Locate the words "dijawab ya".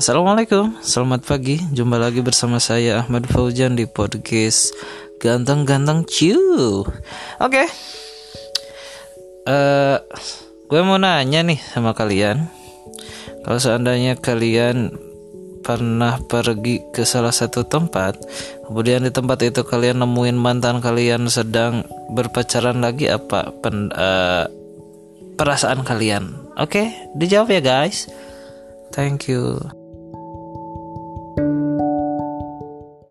27.16-27.60